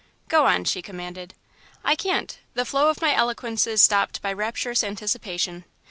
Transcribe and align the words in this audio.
"Go 0.29 0.47
on," 0.47 0.63
she 0.63 0.81
commanded. 0.81 1.35
"I 1.83 1.95
can't 1.95 2.39
the 2.55 2.65
flow 2.65 2.89
of 2.89 3.03
my 3.03 3.13
eloquence 3.13 3.67
is 3.67 3.83
stopped 3.83 4.19
by 4.23 4.33
rapturous 4.33 4.83
anticipation. 4.83 5.63